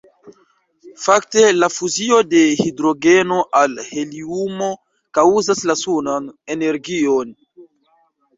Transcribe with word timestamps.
Fakte, 1.01 1.43
la 1.57 1.67
fuzio 1.73 2.17
de 2.31 2.41
hidrogeno 2.61 3.37
al 3.59 3.77
heliumo 3.91 4.71
kaŭzas 5.19 5.63
la 5.73 5.77
sunan 5.83 6.27
energion. 6.59 7.37